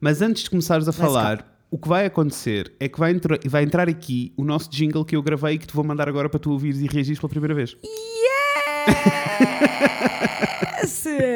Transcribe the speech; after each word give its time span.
Mas 0.00 0.22
antes 0.22 0.44
de 0.44 0.50
começares 0.50 0.86
a 0.88 0.92
falar, 0.92 1.44
o 1.70 1.78
que 1.78 1.88
vai 1.88 2.06
acontecer 2.06 2.72
é 2.80 2.88
que 2.88 2.98
vai, 2.98 3.10
entra- 3.12 3.38
vai 3.46 3.62
entrar 3.64 3.88
aqui 3.88 4.32
o 4.36 4.44
nosso 4.44 4.70
jingle 4.70 5.04
que 5.04 5.16
eu 5.16 5.22
gravei 5.22 5.54
e 5.54 5.58
que 5.58 5.66
te 5.66 5.74
vou 5.74 5.84
mandar 5.84 6.08
agora 6.08 6.28
para 6.28 6.38
tu 6.40 6.50
ouvires 6.52 6.80
e 6.80 6.86
reagires 6.86 7.18
pela 7.18 7.28
primeira 7.28 7.54
vez. 7.54 7.76
Yes! 7.82 9.08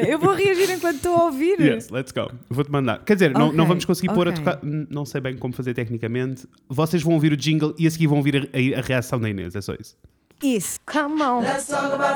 Eu 0.09 0.19
vou 0.19 0.35
reagir 0.35 0.71
enquanto 0.71 0.97
estou 0.97 1.15
a 1.17 1.25
ouvir. 1.25 1.61
Yes, 1.61 1.91
let's 1.91 2.13
go. 2.13 2.31
Vou-te 2.49 2.71
mandar. 2.71 3.05
Quer 3.05 3.15
dizer, 3.15 3.31
não, 3.33 3.47
não 3.53 3.65
Ok, 3.65 3.67
vamos 3.67 3.85
conseguir 3.85 4.13
pôr 4.15 4.29
a 4.29 4.33
tocar. 4.33 4.59
Não 4.63 5.05
sei 5.05 5.21
bem 5.21 5.37
como 5.37 5.53
fazer 5.55 5.75
tecnicamente. 5.75 6.47
Vocês 6.69 7.03
vão 7.03 7.15
ouvir 7.15 7.33
o 7.33 7.37
jingle 7.37 7.75
e 7.79 7.87
a 7.87 7.91
seguir 7.91 8.07
vão 8.07 8.19
ouvir 8.19 8.37
a, 8.53 8.77
a- 8.77 8.81
a 8.81 8.83
reação 8.83 9.21
da 9.21 9.29
Inês. 9.29 9.55
É 9.55 9.61
só 9.61 9.75
isso. 9.79 9.97
Isso. 10.43 10.79
Come 10.91 11.23
on. 11.23 11.43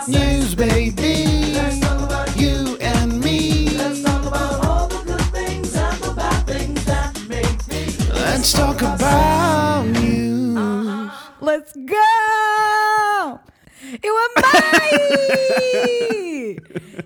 News, 0.09 0.55
baby. 0.55 1.25
You 2.39 2.77
and 2.81 2.81
me. 2.81 2.86
Let's 8.47 8.55
talk 8.55 8.81
about 8.81 9.87
news. 9.87 11.11
Let's 11.41 11.73
go! 11.73 13.41
Eu 14.01 14.15
amei! 14.23 14.95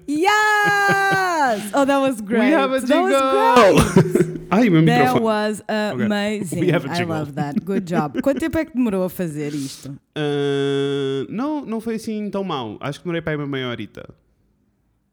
yes! 0.06 1.70
Oh, 1.72 1.86
that 1.86 1.96
was 1.98 2.20
great. 2.20 2.40
We 2.40 2.50
have 2.50 2.72
a 2.72 2.80
That 2.80 2.86
jingle! 2.86 3.72
was 3.72 3.92
great. 3.94 4.40
Ai, 4.52 4.68
meu 4.68 4.84
That 4.84 5.14
microfone. 5.16 5.22
was 5.22 5.62
amazing. 5.66 6.60
We 6.60 6.68
have 6.72 6.84
a 6.84 6.90
I 6.90 6.94
jingle. 6.98 7.16
love 7.16 7.34
that. 7.36 7.64
Good 7.64 7.86
job. 7.86 8.20
Quanto 8.20 8.38
tempo 8.38 8.58
é 8.58 8.66
que 8.66 8.74
demorou 8.74 9.04
a 9.04 9.08
fazer 9.08 9.54
isto? 9.54 9.96
Ah, 10.14 11.24
não, 11.30 11.64
não 11.64 11.80
foi 11.80 11.94
assim 11.94 12.28
tão 12.28 12.44
mau. 12.44 12.76
Acho 12.82 12.98
que 12.98 13.04
demorei 13.06 13.22
para 13.22 13.32
aí 13.32 13.38
uma 13.38 13.46
meia 13.46 13.66
horita. 13.70 14.06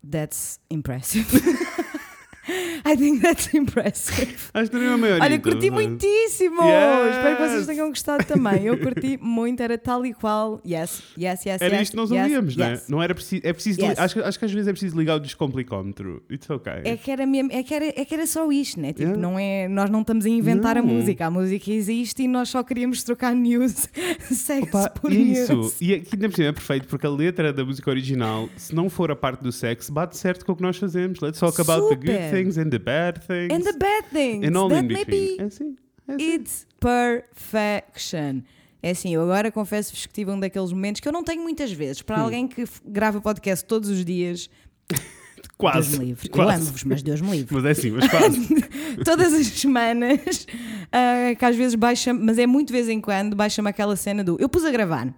That's 0.04 0.60
impressive. 0.70 1.26
I 2.86 2.96
think 2.98 3.22
that's 3.22 3.54
impressive. 3.54 4.36
Acho 4.54 4.72
que 4.72 4.78
demorei 4.78 4.88
uma 4.90 4.98
meia 4.98 5.14
horita. 5.16 5.26
Olha, 5.26 5.40
curti 5.40 5.70
mas- 5.72 5.86
muitíssimo! 5.88 6.62
Yes! 6.64 7.16
Espero 7.16 7.36
que 7.38 7.42
vocês 7.48 7.66
tenham 7.68 7.90
gostado 7.90 8.24
também. 8.26 8.64
Eu 8.66 8.78
curti 8.80 9.18
muito, 9.22 9.62
era 9.62 9.78
tal 9.78 10.06
e 10.06 10.14
qual. 10.14 10.62
Yes, 10.66 11.04
yes, 11.18 11.46
yes. 11.46 11.62
Era 11.62 11.76
yes, 11.76 11.82
isto 11.84 11.92
que 11.92 11.98
nós 11.98 12.10
yes, 12.12 12.22
ouvíamos, 12.24 12.56
não 12.58 12.66
é? 12.66 12.72
yes. 12.72 12.84
Não 12.90 13.04
era 13.04 13.14
preciso. 13.16 13.42
É 13.46 13.54
preciso 13.54 13.82
Yes. 13.82 14.00
acho, 14.00 14.14
que- 14.16 14.22
acho 14.22 14.40
que 14.40 14.46
às 14.46 14.52
vezes 14.52 14.68
é 14.68 14.72
preciso 14.72 14.98
ligar 14.98 15.16
o 15.16 15.20
descomplicómetro. 15.20 16.24
It's 16.32 16.50
okay. 16.50 16.82
É 16.84 16.98
que, 16.98 17.12
era 17.12 17.26
mesmo, 17.26 17.52
é, 17.52 17.64
que 17.64 17.74
era, 17.74 17.86
é 17.86 18.06
que 18.06 18.14
era 18.14 18.26
só 18.28 18.50
isto, 18.52 18.80
né? 18.80 18.90
Tipo, 18.90 19.02
Yeah. 19.08 19.22
não 19.22 19.38
é, 19.40 19.68
nós 19.68 19.90
não 19.90 20.02
estamos 20.02 20.26
a 20.26 20.30
inventar 20.30 20.78
a 20.78 20.82
Não. 20.82 20.90
música. 20.94 21.26
A 21.26 21.32
música 21.32 21.72
existe 21.72 22.24
e 22.24 22.28
nós 22.28 22.50
só 22.50 22.64
queríamos 22.64 23.04
trocar 23.04 23.34
news, 23.36 23.88
sexo 24.32 24.68
Opa, 24.78 24.90
por 24.90 25.12
é 25.12 25.16
news. 25.16 25.38
isso. 25.50 25.76
E 25.82 25.94
aqui 25.94 26.10
ainda 26.14 26.30
por 26.30 26.42
é 26.42 26.52
perfeito 26.52 26.88
porque 26.88 27.06
a 27.06 27.10
letra 27.10 27.52
da 27.54 27.64
música 27.64 27.90
original, 27.90 28.50
se 28.58 28.74
não 28.74 28.90
for 28.90 29.12
a 29.12 29.16
parte 29.16 29.44
do 29.44 29.52
sexo, 29.52 29.92
bate 29.92 30.18
certo 30.18 30.46
com 30.46 30.52
o 30.54 30.56
que 30.56 30.62
nós 30.62 30.78
fazemos. 30.78 31.20
Let's 31.20 31.40
talk 31.40 31.60
about 31.62 31.90
the 31.90 31.96
good 31.96 32.08
Super. 32.12 32.30
Things 32.44 32.58
and 32.58 32.70
the 32.70 32.80
bad 32.80 33.20
things. 33.26 33.54
And 33.54 33.62
the 33.64 33.78
bad 33.78 34.06
things 34.12 34.48
and 34.48 34.58
all 34.58 34.70
that 34.70 34.84
in 34.84 34.88
may 34.88 35.06
between. 35.06 35.38
be 35.38 35.42
É 35.42 35.46
assim. 35.46 35.76
É 36.08 36.14
assim. 36.14 36.34
It's 36.34 36.68
perfection. 36.80 38.42
É 38.82 38.92
assim, 38.92 39.14
eu 39.14 39.24
agora 39.24 39.52
confesso-vos 39.52 40.06
que 40.06 40.14
tive 40.14 40.32
um 40.32 40.40
daqueles 40.40 40.72
momentos 40.72 41.02
que 41.02 41.08
eu 41.08 41.12
não 41.12 41.24
tenho 41.24 41.42
muitas 41.42 41.72
vezes. 41.72 42.02
Hum. 42.02 42.06
Para 42.06 42.20
alguém 42.22 42.48
que 42.48 42.64
grava 42.86 43.20
podcast 43.20 43.66
todos 43.66 43.90
os 43.90 44.06
dias, 44.06 44.50
Deus 44.90 45.48
Quase. 45.58 46.00
me 46.00 46.06
livre. 46.06 46.28
Eu 46.28 46.32
quase. 46.34 46.62
amo-vos, 46.62 46.84
mas 46.84 47.02
Deus 47.04 47.20
me 47.22 47.32
livre. 47.32 47.56
Mas 47.56 47.66
é 47.66 47.72
assim, 47.72 47.92
mas 47.92 48.08
quase. 48.10 48.48
Todas 49.04 49.34
as 49.34 49.48
semanas, 49.48 50.46
ah, 50.92 51.34
que 51.38 51.46
às 51.46 51.56
vezes 51.56 51.76
baixa, 51.76 52.14
mas 52.14 52.38
é 52.38 52.46
muito 52.46 52.68
de 52.68 52.74
vez 52.74 52.88
em 52.90 53.02
quando, 53.02 53.36
baixa-me 53.36 53.70
aquela 53.70 53.96
cena 53.96 54.24
do 54.24 54.38
eu 54.40 54.48
pus 54.50 54.64
a 54.66 54.72
gravar. 54.72 55.14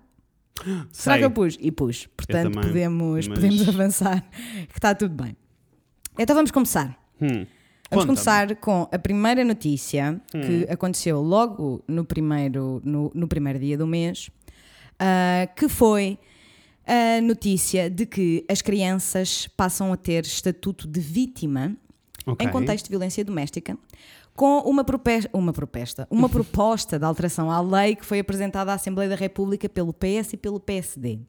Será 0.92 1.16
Sei. 1.16 1.20
que 1.20 1.26
eu 1.26 1.32
pus? 1.32 1.58
E 1.60 1.72
pus. 1.72 2.08
Portanto, 2.18 2.52
também, 2.52 2.68
podemos, 2.70 3.28
mas- 3.28 3.38
podemos 3.40 3.68
avançar, 3.70 4.22
que 4.68 4.78
está 4.78 4.94
tudo 4.96 5.14
bem. 5.24 5.36
Então 6.18 6.36
vamos 6.36 6.52
começar. 6.52 6.98
Hum. 7.22 7.46
Vamos 7.92 8.06
começar 8.06 8.56
com 8.58 8.88
a 8.92 9.00
primeira 9.00 9.44
notícia 9.44 10.22
que 10.32 10.72
aconteceu 10.72 11.22
logo 11.22 11.84
no 11.88 12.06
primeiro, 12.06 12.80
no, 12.86 13.12
no 13.16 13.28
primeiro 13.28 13.58
dia 13.58 13.76
do 13.76 13.88
mês, 13.88 14.30
ah, 15.00 15.48
que 15.56 15.68
foi 15.68 16.20
a 16.86 17.22
notícia 17.22 17.90
de 17.90 18.06
que 18.06 18.46
as 18.48 18.62
crianças 18.62 19.48
passam 19.58 19.92
a 19.92 19.98
ter 19.98 20.24
estatuto 20.24 20.88
de 20.88 21.00
vítima 21.00 21.76
Ok. 22.26 22.46
em 22.46 22.52
contexto 22.52 22.86
de 22.86 22.90
violência 22.92 23.26
doméstica, 23.26 23.78
com 24.36 24.60
uma, 24.60 24.86
uma, 25.34 25.54
propesta, 25.54 26.08
uma 26.12 26.30
proposta 26.30 27.00
de 27.00 27.06
alteração 27.06 27.50
à 27.50 27.60
lei 27.60 27.96
que 27.96 28.06
foi 28.06 28.20
apresentada 28.20 28.72
à 28.72 28.76
Assembleia 28.76 29.10
da 29.10 29.16
República 29.16 29.68
pelo 29.68 29.94
PS 29.94 30.34
e 30.34 30.38
pelo 30.38 30.60
PSD. 30.60 31.20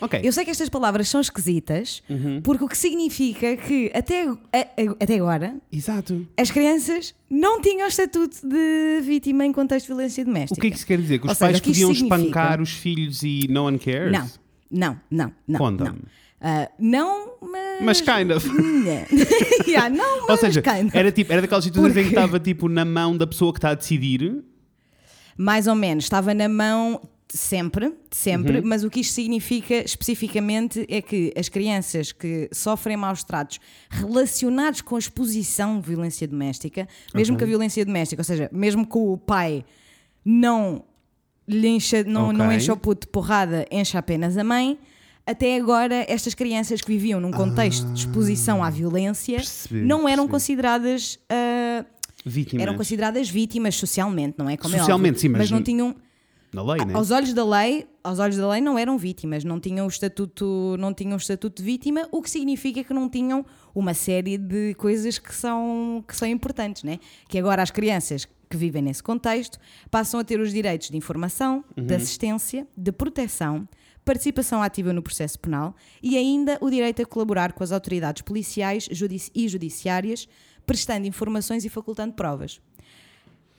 Ok. 0.00 0.20
Eu 0.22 0.32
sei 0.32 0.44
que 0.44 0.50
estas 0.50 0.68
palavras 0.68 1.08
são 1.08 1.20
esquisitas, 1.20 2.02
Uhum. 2.08 2.40
porque 2.42 2.64
o 2.64 2.68
que 2.68 2.76
significa 2.78 3.56
que 3.56 3.90
até, 3.94 4.22
a- 4.28 4.34
a- 4.58 4.96
até 5.04 5.16
agora 5.16 5.56
Exato. 5.70 6.26
as 6.36 6.50
crianças 6.50 7.14
não 7.28 7.60
tinham 7.60 7.86
estatuto 7.86 8.36
de 8.46 9.00
vítima 9.02 9.44
em 9.44 9.52
contexto 9.52 9.86
de 9.86 9.92
violência 9.92 10.22
O 10.22 10.26
doméstica. 10.26 10.60
que 10.60 10.66
é 10.66 10.70
que 10.70 10.76
isso 10.76 10.86
quer 10.86 10.98
dizer? 11.00 11.18
Que 11.18 11.26
os 11.26 11.30
Ou 11.30 11.34
seja, 11.34 11.46
pais 11.52 11.54
o 11.54 11.58
isto 11.58 11.66
podiam 11.68 11.92
espancar 11.92 12.60
os 12.60 12.70
filhos 12.70 13.22
e 13.22 13.46
no 13.50 13.64
one 13.64 13.78
cares? 13.78 14.12
Não, 14.12 14.30
não, 14.70 15.00
não, 15.10 15.32
não. 15.46 15.58
Conta-me. 15.58 15.90
Não, 15.90 16.20
Ah, 16.42 16.70
não 16.78 17.32
mas. 17.42 17.82
Mas 17.82 18.00
kind 18.00 18.30
of. 18.34 18.48
yeah, 19.68 19.90
não, 19.90 20.20
mas 20.22 20.30
Ou 20.30 20.36
seja, 20.38 20.62
kind 20.62 20.86
of. 20.88 20.96
era, 20.96 21.12
tipo, 21.12 21.30
era 21.32 21.42
daquelas 21.42 21.64
situações 21.64 21.90
em 21.92 21.94
que 21.94 22.02
Porque- 22.04 22.16
estava 22.16 22.40
tipo 22.40 22.66
na 22.68 22.84
mão 22.84 23.14
da 23.16 23.26
pessoa 23.26 23.52
que 23.52 23.58
está 23.58 23.70
a 23.70 23.74
decidir. 23.74 24.42
Mais 25.36 25.66
ou 25.66 25.74
menos, 25.74 26.04
estava 26.04 26.32
na 26.34 26.48
mão 26.48 27.00
sempre, 27.36 27.92
sempre, 28.10 28.58
Uhum. 28.58 28.62
mas 28.66 28.82
o 28.84 28.90
que 28.90 29.00
isto 29.00 29.12
significa 29.14 29.74
especificamente 29.84 30.84
é 30.88 31.00
que 31.00 31.32
as 31.36 31.48
crianças 31.48 32.12
que 32.12 32.48
sofrem 32.52 32.96
maus 32.96 33.22
tratos 33.24 33.58
relacionados 33.88 34.80
com 34.80 34.96
a 34.96 34.98
exposição 34.98 35.80
de 35.80 35.86
violência 35.88 36.26
doméstica, 36.26 36.88
mesmo 37.14 37.36
que 37.36 37.44
a 37.44 37.46
violência 37.46 37.84
doméstica, 37.84 38.20
ou 38.20 38.24
seja, 38.24 38.48
mesmo 38.52 38.86
que 38.86 38.98
o 38.98 39.16
pai 39.16 39.64
não 40.24 40.84
lhe 41.48 41.68
encha, 41.68 42.04
não, 42.04 42.32
não 42.32 42.46
Ok. 42.46 42.56
encha 42.56 42.72
o 42.72 42.76
puto 42.76 43.06
de 43.06 43.12
porrada, 43.12 43.66
encha 43.70 43.98
apenas 43.98 44.36
a 44.36 44.44
mãe. 44.44 44.78
Até 45.26 45.56
agora, 45.56 46.04
estas 46.08 46.34
crianças 46.34 46.80
que 46.80 46.88
viviam 46.88 47.20
num 47.20 47.30
contexto 47.30 47.86
de 47.92 48.00
exposição 48.00 48.64
à 48.64 48.70
violência 48.70 49.36
Percebi, 49.36 49.80
não 49.82 50.00
eram 50.08 50.24
percebi. 50.24 50.30
consideradas 50.30 51.18
ah, 51.28 51.84
Vítimas. 52.24 52.62
eram 52.62 52.76
consideradas 52.76 53.28
vítimas 53.28 53.76
socialmente, 53.76 54.34
não 54.38 54.48
é? 54.48 54.56
Como 54.56 54.74
é 54.74 54.78
Socialmente, 54.78 55.16
óbvio. 55.16 55.20
sim, 55.20 55.28
mas 55.28 55.50
não 55.50 55.58
n- 55.58 55.64
tinham 55.64 55.94
Na 56.52 56.62
lei, 56.62 56.84
né? 56.84 56.94
aos 56.94 57.10
olhos 57.12 57.32
da 57.32 57.44
lei, 57.44 57.86
aos 58.02 58.18
olhos 58.18 58.36
da 58.36 58.48
lei 58.50 58.60
não 58.60 58.76
eram 58.78 58.98
vítimas, 58.98 59.44
não 59.44 59.60
tinham 59.60 59.86
o 59.86 59.88
estatuto, 59.88 60.74
não 60.78 60.92
tinham 60.92 61.14
o 61.14 61.16
estatuto 61.16 61.62
de 61.62 61.64
vítima, 61.64 62.08
o 62.10 62.20
que 62.20 62.28
significa 62.28 62.82
que 62.82 62.92
não 62.92 63.08
tinham 63.08 63.46
uma 63.74 63.94
série 63.94 64.36
de 64.36 64.74
coisas 64.74 65.18
que 65.18 65.32
são 65.34 66.04
que 66.08 66.16
são 66.16 66.26
importantes, 66.26 66.82
né? 66.82 66.98
Que 67.28 67.38
agora 67.38 67.62
as 67.62 67.70
crianças 67.70 68.26
que 68.48 68.56
vivem 68.56 68.82
nesse 68.82 69.00
contexto 69.02 69.58
passam 69.92 70.18
a 70.18 70.24
ter 70.24 70.40
os 70.40 70.52
direitos 70.52 70.90
de 70.90 70.96
informação, 70.96 71.64
Uhum. 71.76 71.86
de 71.86 71.94
assistência, 71.94 72.66
de 72.76 72.90
proteção, 72.90 73.68
participação 74.04 74.60
ativa 74.60 74.92
no 74.92 75.02
processo 75.02 75.38
penal 75.38 75.72
e 76.02 76.16
ainda 76.16 76.58
o 76.60 76.68
direito 76.68 77.00
a 77.00 77.06
colaborar 77.06 77.52
com 77.52 77.62
as 77.62 77.70
autoridades 77.70 78.22
policiais 78.22 78.88
judici- 78.90 79.30
e 79.32 79.46
judiciárias, 79.46 80.26
prestando 80.66 81.06
informações 81.06 81.64
e 81.64 81.68
facultando 81.68 82.12
provas. 82.14 82.60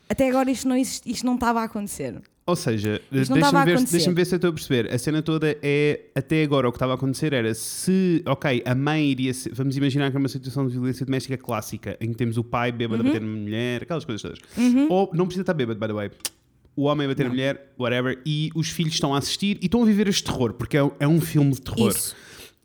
Até 0.09 0.27
agora 0.27 0.51
isto 0.51 0.67
não, 0.67 0.75
isto 0.75 1.25
não 1.25 1.35
estava 1.35 1.61
a 1.61 1.63
acontecer. 1.63 2.21
Ou 2.51 2.55
seja, 2.55 3.01
deixa-me 3.11 3.41
a 3.43 3.65
ver, 3.65 3.83
deixa 3.83 4.11
ver 4.11 4.25
se 4.25 4.33
eu 4.33 4.37
estou 4.37 4.49
a 4.49 4.53
perceber. 4.53 4.93
A 4.93 4.97
cena 4.99 5.21
toda 5.21 5.57
é, 5.61 6.01
até 6.13 6.43
agora, 6.43 6.67
o 6.67 6.71
que 6.71 6.75
estava 6.77 6.91
a 6.91 6.95
acontecer 6.95 7.31
era 7.33 7.53
se, 7.53 8.21
ok, 8.25 8.61
a 8.65 8.75
mãe 8.75 9.09
iria 9.09 9.33
ser, 9.33 9.53
vamos 9.53 9.75
imaginar 9.77 10.11
que 10.11 10.17
é 10.17 10.19
uma 10.19 10.27
situação 10.27 10.67
de 10.67 10.73
violência 10.73 11.05
doméstica 11.05 11.37
clássica, 11.37 11.97
em 12.01 12.09
que 12.11 12.15
temos 12.15 12.37
o 12.37 12.43
pai 12.43 12.71
bêbado 12.71 13.01
Uhum. 13.03 13.09
a 13.09 13.13
bater 13.13 13.25
na 13.25 13.27
mulher, 13.35 13.83
aquelas 13.83 14.03
coisas 14.05 14.21
todas. 14.21 14.39
Ou 14.89 15.09
não 15.13 15.25
precisa 15.25 15.41
estar 15.43 15.53
bêbado, 15.53 15.79
by 15.79 15.87
the 15.87 15.93
way. 15.93 16.11
O 16.75 16.83
homem 16.83 17.05
a 17.05 17.09
bater 17.09 17.23
na 17.23 17.29
mulher, 17.29 17.73
whatever, 17.79 18.19
e 18.25 18.49
os 18.55 18.69
filhos 18.69 18.93
estão 18.93 19.13
a 19.13 19.17
assistir 19.17 19.57
e 19.61 19.65
estão 19.65 19.81
a 19.81 19.85
viver 19.85 20.07
este 20.07 20.23
terror, 20.23 20.53
porque 20.53 20.77
é, 20.77 20.83
um- 20.83 20.91
é 20.99 21.07
um 21.07 21.19
filme 21.21 21.51
de 21.51 21.61
terror. 21.61 21.89
Isso. 21.89 22.15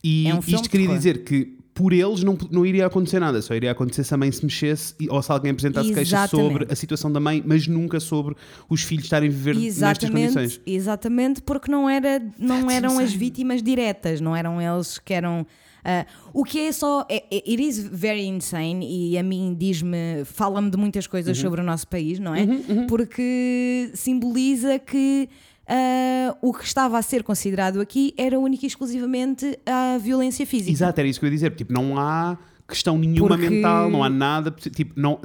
E 0.03 0.29
É 0.29 0.35
um 0.35 0.39
isto 0.41 0.69
queria 0.71 0.87
terror. 0.87 0.97
dizer 0.99 1.25
que 1.25 1.57
por 1.77 1.93
eles 1.93 2.23
não, 2.25 2.37
não 2.51 2.65
iria 2.65 2.87
acontecer 2.87 3.21
nada, 3.21 3.41
só 3.43 3.55
iria 3.55 3.71
acontecer 3.71 4.03
se 4.03 4.15
a 4.15 4.17
mãe 4.17 4.33
se 4.33 4.43
mexesse 4.45 4.95
ou 5.11 5.23
se 5.23 5.31
alguém 5.31 5.51
apresentasse 5.51 5.89
queixa 5.93 6.17
Exatamente. 6.17 6.49
sobre 6.53 6.73
a 6.73 6.75
situação 6.75 7.13
da 7.13 7.21
mãe, 7.21 7.43
mas 7.47 7.69
nunca 7.69 8.01
sobre 8.01 8.35
os 8.69 8.83
filhos 8.83 9.05
estarem 9.05 9.29
a 9.29 9.33
viver 9.33 9.55
nestas 9.55 10.09
condições. 10.11 10.61
exatamente, 10.67 11.43
porque 11.43 11.71
não, 11.71 11.89
era, 11.89 12.21
não 12.39 12.71
eram 12.71 12.99
as 12.99 13.13
vítimas 13.13 13.63
diretas, 13.63 14.21
não 14.23 14.35
eram 14.35 14.61
eles 14.61 14.99
que 14.99 15.13
eram. 15.13 15.47
ah, 15.85 16.07
o 16.33 16.43
que 16.45 16.59
é 16.61 16.73
só. 16.73 17.07
é- 17.11 17.23
é- 17.31 17.43
It 17.49 17.63
is 17.63 17.79
very 17.79 18.25
insane 18.25 18.85
e 19.13 19.19
a 19.19 19.23
mim 19.23 19.55
diz-me, 19.57 20.25
fala-me 20.25 20.71
de 20.71 20.77
muitas 20.79 21.05
Uhum. 21.05 21.11
coisas 21.11 21.37
sobre 21.39 21.61
o 21.61 21.65
nosso 21.65 21.87
país, 21.89 22.19
não 22.19 22.35
é? 22.35 22.45
Porque 22.89 23.91
simboliza 23.95 24.79
que 24.79 25.29
ah, 25.69 26.37
o 26.41 26.53
que 26.53 26.65
estava 26.65 26.99
a 26.99 27.03
ser 27.03 27.23
considerado 27.23 27.81
aqui 27.81 28.15
era 28.17 28.39
única 28.39 28.65
e 28.65 28.69
exclusivamente 28.69 29.59
a 29.67 29.99
violência 29.99 30.47
física. 30.47 30.71
Exato, 30.73 31.01
era 31.01 31.09
isso 31.09 31.19
que 31.21 31.27
eu 31.27 31.29
ia 31.29 31.35
dizer. 31.35 31.55
Tipo, 31.55 31.73
não 31.73 31.99
há 31.99 32.39
questão 32.69 32.99
nenhuma 32.99 33.29
Porque- 33.29 33.49
mental, 33.51 33.91
não 33.91 34.03
há 34.03 34.09
nada. 34.11 34.51
Tipo, 34.51 34.93
não, 35.01 35.21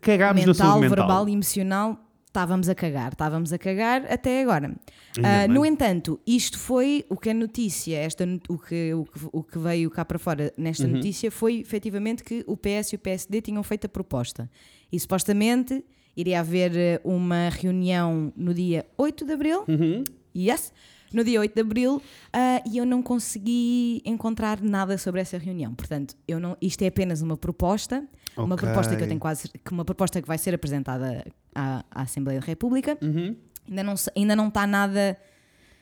cagámos 0.00 0.42
na 0.42 0.46
mental, 0.48 0.54
saúde 0.54 0.80
mental. 0.88 0.96
verbal 1.06 1.28
e 1.28 1.32
emocional, 1.32 1.98
estávamos 2.26 2.68
a 2.68 2.74
cagar, 2.74 3.12
estávamos 3.12 3.52
a 3.52 3.58
cagar 3.58 4.04
até 4.12 4.42
agora. 4.42 4.74
Bem. 5.16 5.48
no 5.48 5.64
entanto, 5.64 6.20
isto 6.26 6.58
foi 6.58 7.04
o 7.08 7.16
que 7.16 7.30
a 7.30 7.34
notícia, 7.34 7.96
esta, 7.96 8.24
o, 8.48 8.58
que, 8.58 8.92
o, 8.92 9.04
que, 9.04 9.20
o 9.32 9.42
que 9.42 9.58
veio 9.58 9.90
cá 9.90 10.04
para 10.04 10.18
fora 10.18 10.52
nesta 10.58 10.84
Uhum. 10.84 10.90
notícia 10.92 11.30
foi 11.30 11.60
efetivamente 11.60 12.22
que 12.22 12.44
o 12.46 12.54
PS 12.56 12.92
e 12.92 12.96
o 12.96 12.98
PSD 12.98 13.40
tinham 13.40 13.62
feito 13.62 13.86
a 13.86 13.88
proposta. 13.88 14.50
E 14.92 15.00
supostamente 15.00 15.82
iria 16.16 16.40
haver 16.40 16.76
eh, 16.76 17.00
uma 17.04 17.48
reunião 17.50 18.32
no 18.36 18.54
dia 18.54 18.86
8 18.96 19.24
de 19.24 19.32
abril. 19.32 19.64
Uhum. 19.68 20.02
Yes! 20.34 20.72
No 21.12 21.22
dia 21.22 21.40
8 21.40 21.54
de 21.54 21.60
abril 21.60 22.02
ah, 22.32 22.60
e 22.66 22.78
eu 22.78 22.84
não 22.84 23.00
consegui 23.02 24.02
encontrar 24.04 24.60
nada 24.60 24.98
sobre 24.98 25.20
essa 25.20 25.38
reunião. 25.38 25.72
Portanto, 25.74 26.16
eu 26.26 26.40
não, 26.40 26.56
isto 26.60 26.82
é 26.82 26.88
apenas 26.88 27.22
uma 27.22 27.36
proposta, 27.36 28.04
uma 28.36 28.54
Ok. 28.54 28.66
proposta 28.66 28.96
que 28.96 29.02
eu 29.02 29.08
tenho 29.08 29.20
quase 29.20 29.48
que 29.48 29.72
uma 29.72 29.84
proposta 29.84 30.20
que 30.20 30.26
vai 30.26 30.36
ser 30.36 30.52
apresentada 30.54 31.24
à, 31.54 31.84
à 31.90 32.02
Assembleia 32.02 32.40
da 32.40 32.46
República. 32.46 32.98
Uhum. 33.00 33.36
Ainda 33.68 33.82
não 33.82 33.94
ainda 34.16 34.36
não 34.36 34.48
está 34.48 34.66
nada 34.66 35.16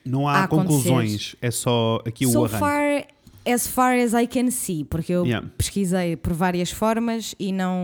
Não 0.05 0.29
há 0.29 0.47
conclusões, 0.47 1.37
é 1.41 1.51
só 1.51 2.01
aqui 2.07 2.27
o 2.27 2.31
so 2.31 2.49
far 2.49 3.07
as 3.47 3.67
far 3.67 3.97
as 3.99 4.13
I 4.15 4.27
can 4.27 4.51
see, 4.51 4.85
porque 4.85 5.13
eu 5.13 5.25
Yeah. 5.27 5.47
pesquisei 5.57 6.17
por 6.17 6.33
várias 6.33 6.71
formas 6.71 7.35
e 7.39 7.53
não, 7.53 7.79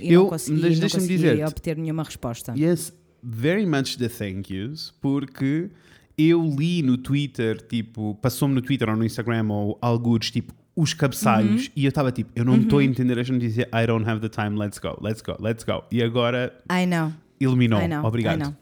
e 0.00 0.12
Eu- 0.12 0.22
não 0.22 0.28
consegui, 0.30 0.76
não 0.80 0.88
consegui 0.88 1.42
obter 1.44 1.76
nenhuma 1.76 2.02
resposta. 2.02 2.54
Yes, 2.56 2.92
very 3.22 3.66
much 3.66 3.96
the 3.98 4.08
thank 4.08 4.52
yous, 4.54 4.92
porque 5.00 5.70
eu 6.16 6.42
li 6.56 6.82
no 6.82 6.96
Twitter, 6.96 7.60
tipo, 7.60 8.14
passou-me 8.22 8.54
no 8.54 8.62
Twitter 8.62 8.88
ou 8.88 8.96
no 8.96 9.04
Instagram 9.04 9.46
ou 9.50 9.78
alguns, 9.80 10.30
tipo, 10.30 10.52
os 10.76 10.94
cabeçalhos 10.94 11.66
Uhum. 11.66 11.72
e 11.76 11.84
eu 11.84 11.88
estava 11.88 12.12
tipo, 12.12 12.30
eu 12.34 12.44
não 12.44 12.56
estou 12.56 12.78
a 12.78 12.84
entender 12.84 13.18
esta 13.18 13.32
notícia, 13.32 13.68
I 13.74 13.86
don't 13.86 14.08
have 14.08 14.20
the 14.20 14.28
time, 14.28 14.56
let's 14.58 14.78
go, 14.78 14.96
let's 15.00 15.20
go, 15.20 15.36
let's 15.40 15.64
go. 15.64 15.82
E 15.90 16.02
agora 16.02 16.54
I 16.70 16.86
know. 16.86 17.12
eliminou, 17.40 17.80
I 17.80 17.88
know, 17.88 18.04
obrigado. 18.04 18.38
I 18.40 18.42
know. 18.44 18.54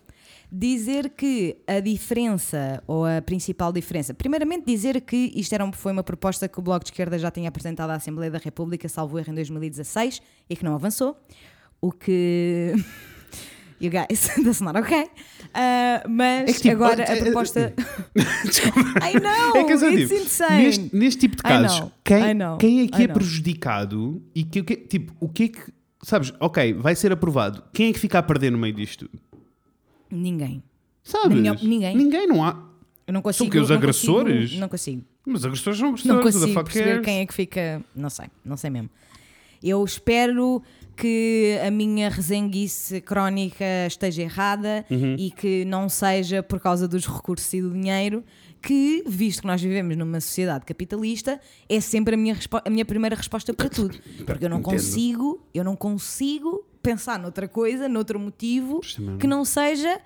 Dizer 0.51 1.11
que 1.11 1.59
a 1.67 1.79
diferença, 1.79 2.83
ou 2.87 3.05
a 3.05 3.21
principal 3.21 3.71
diferença, 3.71 4.15
primeiramente 4.15 4.65
dizer 4.65 4.99
que 5.03 5.31
isto 5.37 5.53
era 5.55 5.63
um- 5.63 5.73
foi 5.73 5.93
uma 5.93 6.03
proposta 6.03 6.49
que 6.49 6.59
o 6.59 6.63
Bloco 6.63 6.85
de 6.85 6.91
Esquerda 6.91 7.19
já 7.19 7.31
tinha 7.31 7.51
apresentado 7.51 7.91
à 7.91 7.95
Assembleia 7.97 8.31
da 8.31 8.39
República, 8.39 8.89
salvo 8.89 9.19
erro, 9.19 9.31
em 9.31 9.35
2016, 9.35 10.23
e 10.49 10.57
que 10.57 10.65
não 10.65 10.75
avançou, 10.75 11.17
o 11.83 11.93
que... 11.93 12.73
You 13.81 13.91
guys, 13.93 14.27
that's 14.43 14.61
not 14.61 14.77
okay. 14.77 15.07
Ah, 15.55 16.03
mas 16.09 16.51
É 16.51 16.53
que, 16.53 16.61
tipo, 16.63 16.75
agora 16.83 17.03
é- 17.05 17.11
a 17.13 17.17
é- 17.17 17.23
proposta... 17.23 17.75
Desculpa. 18.45 18.81
I 19.07 19.21
know, 19.21 19.57
É 19.57 19.65
que 19.65 19.73
eu 19.73 19.77
it's 19.93 20.09
digo, 20.09 20.15
insane. 20.23 20.65
Neste, 20.65 20.97
neste 20.97 21.21
tipo 21.21 21.37
de 21.37 21.43
casos, 21.45 21.79
know, 21.79 21.93
quem, 22.03 22.19
quem 22.59 22.81
é 22.81 22.89
que 22.89 23.03
é 23.05 23.07
prejudicado 23.09 24.21
e 24.35 24.43
que, 24.43 24.63
que- 24.65 24.77
tipo, 24.77 25.13
o 25.21 25.29
que 25.29 25.43
é 25.45 25.49
que, 25.49 25.61
sabes, 26.03 26.33
ok, 26.41 26.73
vai 26.73 26.97
ser 26.97 27.13
aprovado, 27.13 27.63
quem 27.73 27.91
é 27.91 27.93
que 27.93 28.01
fica 28.01 28.19
a 28.19 28.23
perder 28.23 28.51
no 28.51 28.59
meio 28.59 28.75
disto? 28.75 29.09
Ninguém. 30.11 30.63
Sabes? 31.03 31.37
Minha- 31.39 31.55
ninguém. 31.55 31.97
Ninguém, 31.97 32.27
não 32.27 32.45
há. 32.45 32.63
Eu 33.07 33.13
não 33.15 33.23
consigo... 33.23 33.51
que 33.51 33.59
os 33.59 33.71
não 33.71 33.77
agressores? 33.77 34.41
Consigo, 34.43 34.61
não 34.61 34.69
consigo. 34.69 35.05
Mas 35.27 35.45
agressores 35.45 35.79
são 35.79 35.89
Não 35.89 35.95
agressores, 36.19 36.35
the 36.35 36.41
consigo 36.41 36.65
perceber 36.65 37.01
quem 37.03 37.21
é 37.21 37.27
que 37.27 37.35
fica. 37.35 37.83
Não 37.95 38.11
sei, 38.11 38.27
não 38.45 38.57
sei 38.57 38.71
mesmo. 38.71 38.91
Eu 39.63 39.83
espero 39.85 40.63
que 40.97 41.59
a 41.67 41.71
minha 41.71 42.09
resenguice 42.09 43.01
crónica 43.01 43.65
esteja 43.87 44.23
errada 44.23 44.85
Uhum. 44.91 45.17
e 45.19 45.31
que 45.31 45.65
não 45.65 45.89
seja 45.89 46.43
por 46.43 46.61
causa 46.61 46.87
dos 46.89 47.07
recursos 47.07 47.53
e 47.55 47.63
do 47.63 47.71
dinheiro, 47.71 48.23
que, 48.61 49.03
visto 49.07 49.43
que 49.43 49.47
nós 49.47 49.61
vivemos 49.63 49.97
numa 49.97 50.21
sociedade 50.21 50.65
capitalista, 50.65 51.41
é 51.69 51.81
sempre 51.81 52.15
a 52.15 52.17
minha, 52.19 52.37
a 52.65 52.71
minha 52.71 52.85
primeira 52.85 53.15
resposta 53.17 53.55
para 53.55 53.69
tudo. 53.69 53.97
Porque 54.27 54.45
eu 54.45 54.51
não 54.51 54.59
Entendo. 54.59 54.73
consigo, 54.75 55.41
eu 55.55 55.63
não 55.65 55.77
consigo 55.77 56.65
pensar 56.83 57.19
noutra 57.19 57.47
coisa, 57.49 57.89
noutro 57.89 58.19
motivo, 58.19 58.81
Precisamente. 58.81 59.21
que 59.21 59.27
não 59.27 59.45
seja 59.45 60.01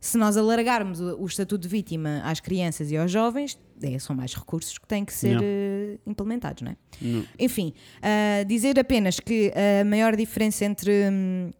se 0.00 0.16
nós 0.16 0.36
alargarmos 0.36 0.98
o, 1.00 1.20
o 1.22 1.26
estatuto 1.26 1.60
de 1.62 1.68
vítima 1.68 2.22
às 2.24 2.40
crianças 2.40 2.90
e 2.90 2.96
aos 2.96 3.10
jovens, 3.10 3.58
é, 3.82 3.98
são 3.98 4.16
mais 4.16 4.34
recursos 4.34 4.78
que 4.78 4.86
têm 4.86 5.04
que 5.04 5.12
ser 5.12 5.36
eh, 5.42 5.98
implementados, 6.06 6.62
não 6.62 6.72
é? 6.72 6.76
Não. 7.02 7.24
Enfim, 7.38 7.74
ah, 8.00 8.42
dizer 8.44 8.78
apenas 8.78 9.20
que 9.20 9.52
a 9.80 9.84
maior 9.84 10.16
diferença 10.16 10.64
entre 10.64 10.90
hum, 11.12 11.50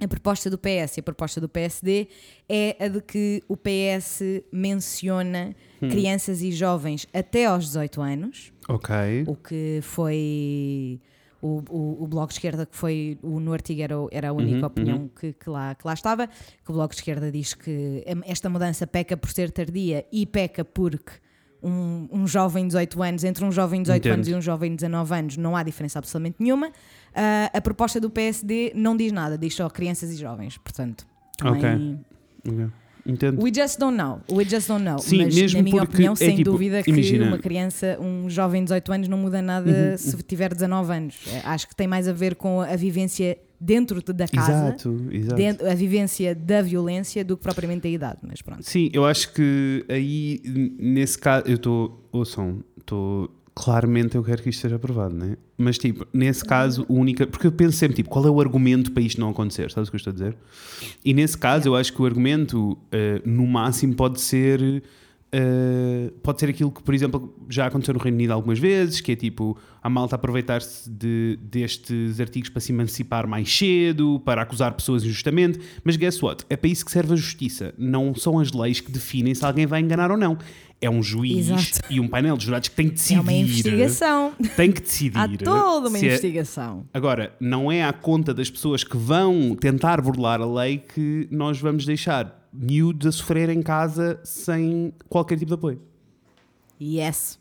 a 0.00 0.06
proposta 0.06 0.48
do 0.48 0.56
PS 0.56 0.96
e 0.96 1.00
a 1.00 1.02
proposta 1.02 1.40
do 1.40 1.48
PSD 1.48 2.06
é 2.48 2.76
a 2.78 2.86
de 2.86 3.00
que 3.00 3.42
o 3.48 3.56
PS 3.56 4.22
menciona 4.52 5.54
Hum. 5.80 5.88
crianças 5.90 6.42
e 6.42 6.50
jovens 6.50 7.06
até 7.14 7.46
aos 7.46 7.66
18 7.66 8.00
anos, 8.02 8.52
Ok. 8.68 8.94
o 9.28 9.36
que 9.36 9.78
foi 9.82 11.00
o, 11.40 11.62
o, 11.70 12.04
o 12.04 12.06
Bloco 12.06 12.28
de 12.28 12.34
Esquerda, 12.34 12.66
que 12.66 12.76
foi 12.76 13.18
o, 13.22 13.38
no 13.40 13.52
artigo 13.52 13.80
era, 13.82 13.94
era 14.10 14.28
a 14.30 14.32
única 14.32 14.58
Uhum, 14.60 14.64
opinião 14.66 15.08
que, 15.08 15.32
que 15.32 15.48
lá, 15.48 15.74
que 15.74 15.86
lá 15.86 15.94
estava, 15.94 16.26
que 16.26 16.70
o 16.70 16.72
Bloco 16.72 16.94
de 16.94 17.00
Esquerda 17.00 17.30
diz 17.30 17.54
que 17.54 18.04
esta 18.26 18.48
mudança 18.48 18.86
peca 18.86 19.16
por 19.16 19.30
ser 19.30 19.50
tardia 19.50 20.04
e 20.12 20.26
peca 20.26 20.64
porque 20.64 21.12
um, 21.62 22.08
um 22.12 22.26
jovem 22.26 22.64
de 22.64 22.68
18 22.68 23.02
anos, 23.02 23.24
entre 23.24 23.44
um 23.44 23.50
jovem 23.52 23.80
de 23.80 23.86
18 23.86 23.98
Entendo. 24.00 24.14
anos 24.14 24.28
e 24.28 24.34
um 24.34 24.40
jovem 24.40 24.70
de 24.70 24.76
19 24.76 25.14
anos, 25.14 25.36
não 25.36 25.56
há 25.56 25.62
diferença 25.62 25.98
absolutamente 25.98 26.36
nenhuma. 26.40 26.70
Ah, 27.14 27.50
a 27.52 27.60
proposta 27.60 28.00
do 28.00 28.08
PSD 28.10 28.72
não 28.76 28.96
diz 28.96 29.10
nada, 29.12 29.36
diz 29.36 29.54
só 29.54 29.68
crianças 29.68 30.10
e 30.12 30.16
jovens, 30.16 30.56
portanto. 30.58 31.06
também- 31.36 32.00
Ok. 32.44 32.78
Entendo. 33.06 33.42
We 33.42 33.50
just 33.54 33.78
don't 33.78 33.96
know. 33.96 34.20
We 34.30 34.44
just 34.44 34.68
don't 34.68 34.84
know. 34.84 34.98
Sim, 34.98 35.24
Mas, 35.24 35.34
mesmo 35.34 35.58
na 35.58 35.62
minha 35.64 35.82
opinião, 35.82 36.12
é 36.12 36.16
sem 36.16 36.36
tipo, 36.36 36.50
dúvida 36.50 36.82
que 36.82 36.90
imagina- 36.90 37.24
Uhum, 37.24 37.30
uma 37.32 37.38
criança, 37.38 37.98
um 38.00 38.28
jovem 38.30 38.60
de 38.62 38.66
18 38.66 38.92
anos, 38.92 39.08
não 39.08 39.18
muda 39.18 39.40
nada 39.42 39.96
se 39.96 40.16
tiver 40.22 40.52
19 40.54 40.92
anos. 40.92 41.16
É, 41.32 41.40
Acho 41.46 41.68
que 41.68 41.74
tem 41.76 41.86
mais 41.86 42.06
a 42.08 42.12
ver 42.12 42.34
com 42.34 42.60
a 42.60 42.76
vivência 42.76 43.38
dentro 43.60 44.02
de- 44.02 44.12
da 44.12 44.28
casa, 44.28 44.52
Exato, 44.68 45.06
exato. 45.10 45.34
dentro- 45.36 45.68
a 45.70 45.74
vivência 45.74 46.34
da 46.34 46.62
violência, 46.62 47.24
do 47.24 47.36
que 47.36 47.42
propriamente 47.42 47.86
a 47.88 47.90
idade. 47.90 48.18
Mas 48.22 48.40
pronto. 48.42 48.62
Sim, 48.62 48.88
eu 48.92 49.04
acho 49.04 49.32
que 49.32 49.84
aí, 49.88 50.40
nesse 50.78 51.18
caso, 51.18 51.44
eu 51.46 51.56
estou. 51.56 52.08
Ouçam, 52.12 52.62
estou. 52.78 53.30
Claramente 53.58 54.14
eu 54.14 54.22
quero 54.22 54.40
que 54.40 54.50
isto 54.50 54.60
seja 54.60 54.76
aprovado, 54.76 55.16
né? 55.16 55.36
Mas, 55.56 55.76
tipo, 55.78 56.06
nesse 56.12 56.44
caso, 56.44 56.86
a 56.88 56.92
única. 56.92 57.26
Porque 57.26 57.48
eu 57.48 57.50
penso 57.50 57.76
sempre, 57.76 57.96
tipo, 57.96 58.08
qual 58.08 58.24
é 58.24 58.30
o 58.30 58.40
argumento 58.40 58.92
para 58.92 59.02
isto 59.02 59.20
não 59.20 59.30
acontecer? 59.30 59.68
Sabes 59.72 59.88
o 59.88 59.90
que 59.90 59.96
eu 59.96 59.98
estou 59.98 60.12
a 60.12 60.14
dizer? 60.14 60.36
E 61.04 61.12
nesse 61.12 61.36
caso, 61.36 61.68
eu 61.68 61.74
acho 61.74 61.92
que 61.92 62.00
o 62.00 62.06
argumento, 62.06 62.78
eh, 62.92 63.20
no 63.24 63.44
máximo, 63.48 63.94
pode 63.96 64.20
ser. 64.20 64.84
Eh, 65.30 66.10
pode 66.22 66.40
ser 66.40 66.48
aquilo 66.48 66.70
que, 66.70 66.82
por 66.82 66.94
exemplo, 66.94 67.34
já 67.48 67.66
aconteceu 67.66 67.92
no 67.92 68.00
Reino 68.00 68.16
Unido 68.16 68.32
algumas 68.32 68.58
vezes, 68.58 69.00
que 69.00 69.12
é 69.12 69.16
tipo 69.16 69.58
a 69.82 69.88
malta 69.90 70.16
aproveitar-se 70.16 70.88
de, 70.88 71.38
destes 71.42 72.18
artigos 72.20 72.48
para 72.48 72.60
se 72.60 72.72
emancipar 72.72 73.26
mais 73.26 73.54
cedo, 73.54 74.20
para 74.24 74.42
acusar 74.42 74.72
pessoas 74.72 75.04
injustamente. 75.04 75.60
Mas 75.84 75.96
guess 75.96 76.22
what? 76.22 76.44
É 76.48 76.56
para 76.56 76.70
isso 76.70 76.84
que 76.84 76.90
serve 76.90 77.12
a 77.12 77.16
justiça. 77.16 77.74
Não 77.76 78.14
são 78.14 78.38
as 78.38 78.52
leis 78.52 78.80
que 78.80 78.90
definem 78.90 79.34
se 79.34 79.44
alguém 79.44 79.66
vai 79.66 79.80
enganar 79.80 80.10
ou 80.10 80.16
não. 80.16 80.38
É 80.80 80.88
um 80.88 81.02
juiz 81.02 81.48
Exato. 81.50 81.80
e 81.90 81.98
um 81.98 82.06
painel 82.06 82.36
de 82.36 82.44
jurados 82.44 82.68
que 82.68 82.76
tem 82.76 82.86
que 82.86 82.94
decidir. 82.94 83.18
É 83.18 83.20
uma 83.20 83.32
investigação. 83.32 84.32
Tem 84.56 84.70
que 84.70 84.80
decidir. 84.80 85.18
Há 85.18 85.28
toda 85.36 85.88
uma 85.88 85.98
é- 85.98 86.04
investigação. 86.04 86.86
Agora, 86.94 87.34
não 87.40 87.70
é 87.70 87.82
à 87.82 87.92
conta 87.92 88.32
das 88.32 88.48
pessoas 88.48 88.84
que 88.84 88.96
vão 88.96 89.56
tentar 89.56 90.00
burlar 90.00 90.40
a 90.40 90.46
lei 90.46 90.78
que 90.78 91.26
nós 91.32 91.58
vamos 91.58 91.84
deixar 91.84 92.37
miúdos 92.52 93.06
a 93.06 93.12
sofrer 93.12 93.48
em 93.50 93.62
casa 93.62 94.20
sem 94.24 94.92
qualquer 95.08 95.36
tipo 95.38 95.48
de 95.48 95.54
apoio. 95.54 95.80
Yes. 96.80 97.38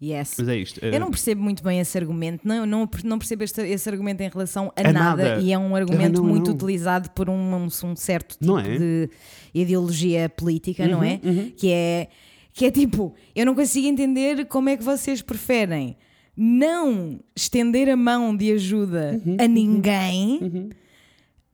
Yes. 0.00 0.36
Mas 0.38 0.48
é 0.48 0.56
isto. 0.56 0.78
Eu 0.84 1.00
não 1.00 1.10
percebo 1.10 1.42
muito 1.42 1.60
bem 1.62 1.80
esse 1.80 1.98
argumento, 1.98 2.46
não, 2.46 2.64
não, 2.64 2.88
não 3.04 3.18
percebo 3.18 3.42
este- 3.42 3.62
esse 3.62 3.88
argumento 3.88 4.20
em 4.20 4.28
relação 4.28 4.72
a, 4.76 4.88
A 4.88 4.92
nada, 4.92 5.24
nada. 5.30 5.40
e 5.40 5.52
é 5.52 5.58
um 5.58 5.74
argumento 5.74 6.20
Ah, 6.20 6.22
não, 6.22 6.28
muito 6.28 6.46
não. 6.48 6.54
utilizado 6.54 7.10
por 7.10 7.28
um, 7.28 7.34
um- 7.34 7.64
um 7.66 7.96
certo 7.96 8.38
tipo 8.38 8.58
é? 8.60 8.78
de 8.78 9.10
ideologia 9.52 10.28
política, 10.28 10.86
não 10.86 10.98
Uhum, 11.00 11.04
é? 11.04 11.20
Que 11.56 11.72
é? 11.72 12.08
Que 12.52 12.66
é 12.66 12.70
tipo, 12.70 13.12
eu 13.34 13.44
não 13.44 13.56
consigo 13.56 13.88
entender 13.88 14.46
como 14.46 14.68
é 14.68 14.76
que 14.76 14.84
vocês 14.84 15.20
preferem 15.20 15.96
não 16.36 17.18
estender 17.34 17.88
a 17.88 17.96
mão 17.96 18.36
de 18.36 18.52
ajuda 18.52 19.20
Uhum, 19.26 19.36
a 19.40 19.48
ninguém 19.48 20.70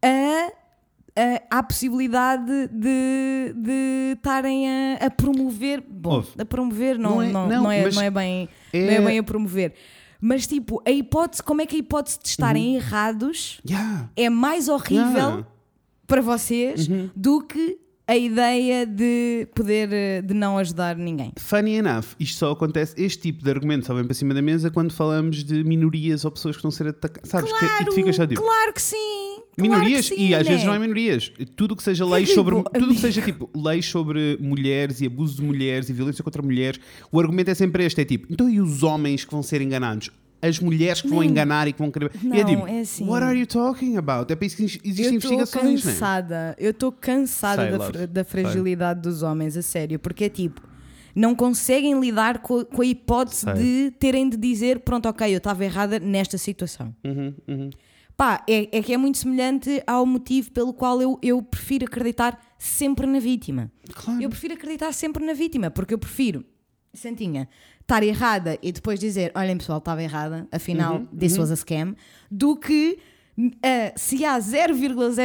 a, 0.03 0.53
a, 1.17 1.59
à 1.59 1.63
possibilidade 1.63 2.69
de 2.73 4.15
estarem 4.17 4.69
a, 4.69 5.07
a 5.07 5.11
promover. 5.11 5.83
Bom, 5.89 6.17
Ouve. 6.17 6.29
a 6.39 6.45
promover 6.45 6.99
não, 6.99 7.17
Não 7.17 7.23
é- 7.23 7.33
não, 7.33 7.49
não, 7.49 7.71
é, 7.71 7.91
não 7.91 8.03
é 8.03 8.11
bem 8.11 8.49
é- 8.73 8.87
não 8.87 8.93
é 8.93 9.01
bem 9.01 9.19
a 9.19 9.23
promover. 9.23 9.75
Mas 10.21 10.47
tipo, 10.47 10.83
a 10.87 10.91
hipótese, 10.91 11.43
como 11.43 11.61
é 11.61 11.67
que 11.67 11.77
a 11.77 11.79
hipótese 11.79 12.19
de 12.23 12.29
estarem 12.29 12.77
errados 12.77 13.61
Yeah. 13.69 14.09
é 14.17 14.31
mais 14.31 14.69
horrível 14.69 15.07
Yeah. 15.11 15.37
Uhum. 15.37 15.45
para 16.07 16.23
vocês 16.23 16.89
do 17.15 17.43
que 17.43 17.79
a 18.07 18.17
ideia 18.17 18.85
de 18.87 19.49
poder 19.55 19.89
eh, 19.93 20.21
de 20.23 20.35
não 20.35 20.59
ajudar 20.59 20.95
ninguém. 20.97 21.33
Funny 21.39 21.77
enough, 21.77 22.05
isto 22.21 22.37
só 22.39 22.51
acontece, 22.53 22.95
este 23.03 23.23
tipo 23.23 23.43
de 23.43 23.51
argumento 23.51 23.87
só 23.87 23.95
vem 23.95 24.05
para 24.05 24.13
cima 24.15 24.35
da 24.35 24.43
mesa 24.43 24.71
quando 24.71 24.93
falamos 24.93 25.43
de 25.43 25.65
minorias 25.65 26.23
ou 26.25 26.31
pessoas 26.31 26.55
que 26.57 26.59
estão 26.61 26.69
a 26.69 26.73
ser 26.73 26.89
atacadas. 26.89 27.31
Sabes? 27.31 27.51
Que- 27.51 27.65
e 27.65 27.69
Claro, 27.69 27.85
tu 27.87 27.93
ficas 27.93 28.17
só 28.17 28.27
tipo, 28.27 28.43
claro 28.43 28.73
que 28.75 28.83
sim. 28.83 29.24
Claro 29.57 29.71
minorias 29.73 30.09
que 30.09 30.15
sim, 30.17 30.29
e 30.29 30.35
às 30.35 30.47
vezes 30.47 30.63
né? 30.63 30.67
não 30.69 30.75
é 30.75 30.79
minorias. 30.79 31.33
Tudo 31.57 31.75
que 31.77 31.83
seja 31.83 32.05
leis 32.05 32.29
tipo, 32.29 32.41
sobre 32.43 32.63
tudo 32.81 32.95
que 32.95 33.01
seja 33.01 33.23
tipo 33.23 33.51
leis 33.55 33.87
sobre 33.87 34.37
mulheres 34.41 35.01
e 35.01 35.07
abuso 35.07 35.37
de 35.37 35.43
mulheres 35.43 35.89
e 35.89 35.93
violência 35.93 36.23
contra 36.25 36.43
mulheres, 36.43 36.81
o 37.13 37.21
argumento 37.21 37.51
é 37.51 37.55
sempre 37.55 37.85
este, 37.85 38.01
é 38.01 38.05
tipo, 38.05 38.27
então 38.31 38.49
e 38.49 38.61
os 38.61 38.83
homens 38.83 39.25
que 39.25 39.33
vão 39.33 39.43
ser 39.43 39.61
enganados? 39.61 40.11
As 40.43 40.59
mulheres 40.61 41.01
que 41.01 41.09
vão 41.09 41.21
Nem- 41.21 41.31
enganar 41.31 41.67
e 41.69 41.73
que 41.73 41.79
vão 41.79 41.91
querer. 41.91 42.11
e 42.23 42.27
Não, 42.27 42.37
é 42.37 42.45
tipo, 42.45 42.67
é 42.67 42.81
assim. 42.81 43.07
what 43.07 43.25
are 43.25 43.39
you 43.39 43.47
talking 43.47 43.97
about? 43.97 44.31
É 44.31 44.37
para 44.37 44.47
isso 44.47 44.57
que 44.57 44.65
existem 44.65 44.87
Eu 45.07 45.15
estou 45.15 45.33
investigações, 45.33 45.85
né? 45.85 45.93
cansada, 45.93 46.57
eu 46.59 46.71
estou 46.71 46.93
cansada 46.93 47.71
Sei, 47.71 47.93
da, 47.93 48.07
da 48.07 48.25
fragilidade 48.25 49.01
dos 49.01 49.23
homens, 49.23 49.57
a 49.57 49.63
sério, 49.63 49.99
porque 49.99 50.25
é 50.25 50.29
tipo, 50.29 50.61
não 51.15 51.35
conseguem 51.35 51.99
lidar 51.99 52.41
co- 52.43 52.65
com, 52.67 52.83
a 52.83 52.85
hipótese 52.87 53.41
Sei. 53.43 53.55
de 53.55 53.91
terem 53.99 54.29
de 54.29 54.37
dizer, 54.37 54.81
pronto, 54.81 55.09
ok, 55.09 55.33
eu 55.33 55.39
estava 55.39 55.65
errada 55.65 55.99
nesta 55.99 56.37
situação. 56.37 56.95
Uhum, 57.03 57.33
uhum. 57.49 57.71
Pá, 58.17 58.45
é, 58.49 58.79
é 58.79 58.83
que 58.83 58.93
é 58.93 58.97
muito 58.97 59.19
semelhante 59.19 59.83
ao 59.87 60.07
motivo 60.07 60.53
pelo 60.53 60.73
qual 60.73 61.03
eu, 61.03 61.19
eu 61.21 61.43
prefiro 61.43 61.85
acreditar 61.85 62.41
sempre 62.59 63.07
na 63.07 63.19
vítima. 63.19 63.71
Claro. 63.93 64.23
Eu 64.23 64.31
prefiro 64.31 64.55
acreditar 64.55 64.93
sempre 64.93 65.25
na 65.25 65.33
vítima, 65.33 65.71
porque 65.71 65.93
eu 65.93 65.99
prefiro, 65.99 66.45
Santinha, 66.93 67.49
estar 67.81 68.03
errada 68.03 68.59
e 68.63 68.71
depois 68.71 69.01
dizer: 69.01 69.33
olhem 69.35 69.59
pessoal, 69.59 69.79
estava 69.79 70.03
errada, 70.03 70.47
afinal, 70.53 70.97
Uhum, 70.97 71.07
this 71.07 71.37
was 71.37 71.51
a 71.51 71.57
scam, 71.57 71.95
do 72.31 72.57
que 72.57 72.99
ah, 73.63 73.93
se 73.97 74.25
há 74.25 74.39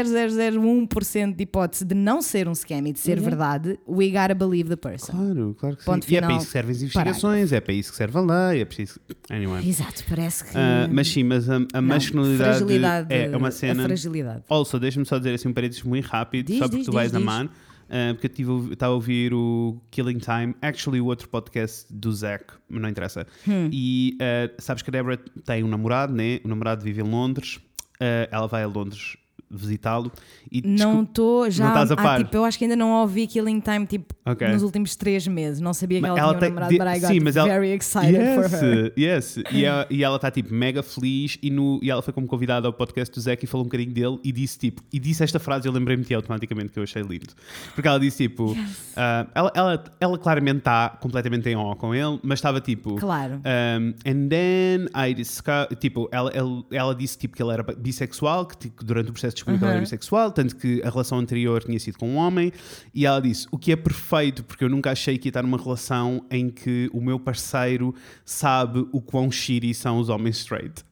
0,0001% 0.04 1.36
de 1.36 1.44
hipótese 1.44 1.86
de 1.86 1.94
não 1.96 2.22
ser 2.22 2.48
um 2.48 2.56
scam 2.56 2.88
e 2.88 2.94
de 2.94 3.00
ser 3.00 3.20
verdade, 3.20 3.80
we 3.88 4.10
gotta 4.10 4.34
believe 4.34 4.70
the 4.70 4.76
person. 4.76 5.12
Claro, 5.12 5.56
claro 5.60 5.78
que 5.78 5.86
Ponto 5.86 6.06
sim. 6.06 6.14
E 6.14 6.18
é 6.18 6.20
para 6.22 6.28
final, 6.28 6.38
isso 6.42 6.48
que 6.48 6.52
servem 6.52 6.72
as 6.76 6.82
investigações, 6.82 7.52
é 7.54 7.60
para 7.62 7.74
isso 7.74 7.92
que 7.92 7.98
serve 7.98 8.18
a 8.18 8.22
lei, 8.50 8.62
é 8.62 8.66
preciso. 8.66 9.00
Anyway. 9.30 9.68
Exato, 9.68 10.04
parece 10.10 10.44
que. 10.46 10.52
Ah, 10.58 10.88
mas 10.92 11.08
sim, 11.08 11.24
mas 11.24 11.50
a, 11.50 11.56
a 11.56 11.60
Não, 11.82 11.82
masculinidade 11.82 12.58
fragilidade, 12.60 13.14
é 13.14 13.38
uma 13.38 13.52
cena. 13.52 13.84
A 13.84 13.86
fragilidade. 13.86 14.44
Also, 14.50 14.80
deixa-me 14.80 15.06
só 15.06 15.18
dizer 15.18 15.34
assim 15.36 15.48
um 15.50 15.54
parênteses 15.54 15.84
muito 15.84 16.06
rápido, 16.06 16.48
Diz, 16.48 16.58
só 16.60 16.66
porque 16.66 16.78
diz, 16.78 16.86
tu 16.86 16.92
vais 16.92 17.14
a 17.14 17.18
diz. 17.18 17.26
man. 17.26 17.50
ah, 17.90 18.14
porque 18.14 18.28
eu 18.28 18.30
tive, 18.32 18.50
a 18.50 18.54
ouvi- 18.54 18.74
estava 18.74 18.92
a 18.92 18.96
ouvir 18.96 19.34
o 19.34 19.80
Killing 19.92 20.18
Time, 20.20 20.56
actually 20.62 21.00
o 21.02 21.06
outro 21.06 21.30
podcast 21.30 21.86
do 21.92 22.12
Zack, 22.12 22.46
mas 22.68 22.82
não 22.82 22.90
interessa. 22.90 23.26
Hum. 23.48 23.70
E 23.72 24.18
ah, 24.22 24.50
sabes 24.58 24.82
que 24.84 24.90
a 24.90 24.94
Deborah 24.94 25.18
tem 25.46 25.64
um 25.64 25.68
namorado, 25.68 26.14
né? 26.14 26.40
O 26.44 26.48
namorado 26.48 26.84
vive 26.84 27.02
em 27.02 27.06
Londres, 27.10 27.60
ah, 28.00 28.28
ela 28.32 28.48
vai 28.48 28.64
a 28.64 28.68
Londres 28.68 29.18
visitá-lo 29.50 30.12
e 30.52 30.62
Não 30.66 31.04
estou 31.04 31.50
já. 31.50 31.64
não 31.66 31.72
estás 31.72 31.92
a 31.92 31.94
ah, 31.96 31.98
par. 31.98 32.18
tipo, 32.24 32.36
eu 32.36 32.46
acho 32.46 32.58
que 32.58 32.66
ainda 32.66 32.76
não 32.76 32.92
ouvi 32.92 33.28
Killing 33.28 33.60
Time 33.60 33.86
tipo, 33.86 34.14
Ok. 34.26 34.48
nos 34.48 34.64
últimos 34.64 34.96
três 34.96 35.28
meses. 35.28 35.60
Não 35.60 35.74
sabia 35.74 35.98
que 36.00 36.02
Mas 36.08 36.12
ela, 36.12 36.20
ela 36.20 36.30
tinha 36.30 36.40
tem- 36.40 36.52
um 36.52 36.60
namorado, 36.60 37.00
de- 37.00 37.08
sim, 37.08 37.20
mas 37.20 37.36
ela- 37.36 37.48
very 37.48 37.72
excited 37.72 38.36
for 38.36 38.64
her. 38.64 38.94
Yes, 38.98 39.38
yes. 39.38 39.44
E 39.52 39.66
ela, 39.66 39.88
e 39.90 40.04
ela 40.04 40.16
está 40.18 40.30
tipo 40.32 40.54
mega 40.54 40.84
feliz 40.84 41.38
e, 41.42 41.50
no, 41.50 41.80
e 41.82 41.90
ela 41.90 42.02
foi 42.02 42.14
como 42.14 42.28
convidada 42.28 42.68
ao 42.68 42.74
podcast 42.74 43.14
do 43.14 43.22
Zack 43.22 43.44
e 43.44 43.48
falou 43.48 43.66
um 43.66 43.68
bocadinho 43.70 43.92
dele 43.94 44.20
e 44.24 44.32
disse 44.32 44.58
tipo, 44.60 44.82
e 44.94 45.00
disse 45.00 45.24
esta 45.24 45.40
frase, 45.40 45.68
eu 45.68 45.72
lembrei-me 45.72 46.04
de 46.04 46.10
ti 46.10 46.14
automaticamente 46.14 46.72
que 46.72 46.80
eu 46.80 46.84
achei 46.84 47.02
lindo. 47.02 47.34
Porque 47.74 47.88
ela 47.88 48.00
disse 48.00 48.28
tipo, 48.28 48.56
ah, 48.96 49.28
ela, 49.34 49.52
ela, 49.56 49.84
ela 50.00 50.18
claramente 50.18 50.60
está 50.60 50.90
completamente 51.02 51.48
em 51.50 51.56
ó 51.56 51.76
com 51.76 51.94
ele, 51.96 52.20
mas 52.24 52.40
estava 52.40 52.62
tipo. 52.62 52.96
Claro. 52.96 53.36
Um, 53.36 53.94
and 54.06 54.28
then 54.30 54.88
I 54.96 55.14
discovered, 55.14 55.76
tipo, 55.80 56.08
ela, 56.12 56.30
ela, 56.32 56.64
ela 56.72 56.96
disse 56.96 57.18
tipo 57.18 57.36
que 57.36 57.42
ele 57.44 57.52
era 57.52 57.64
bissexual, 57.64 58.46
que 58.46 58.58
tipo, 58.58 58.84
durante 58.84 59.10
o 59.10 59.14
processo 59.14 59.36
descobriu 59.40 59.58
que 59.60 59.64
ele 59.66 59.72
era 59.72 59.80
Uhum. 59.80 59.84
bissexual, 59.84 60.32
tanto 60.32 60.56
que 60.56 60.82
a 60.84 60.90
relação 60.90 61.18
anterior 61.20 61.64
tinha 61.64 61.80
sido 61.80 61.98
com 61.98 62.10
um 62.10 62.16
homem, 62.16 62.52
e 62.94 63.06
ela 63.06 63.20
disse, 63.20 63.48
o 63.52 63.58
que 63.58 63.72
é 63.72 63.76
perfeito, 63.76 64.44
porque 64.44 64.64
eu 64.64 64.70
nunca 64.70 64.92
achei 64.92 65.18
que 65.18 65.28
ia 65.28 65.32
estar 65.32 65.42
numa 65.44 65.58
relação 65.58 66.26
em 66.30 66.50
que 66.50 66.90
o 66.94 67.02
meu 67.02 67.20
parceiro 67.20 67.94
sabe 68.24 68.86
o 68.92 69.02
quão 69.02 69.32
shitty 69.32 69.74
são 69.74 70.00
os 70.00 70.10
homens 70.10 70.38
straight. 70.38 70.84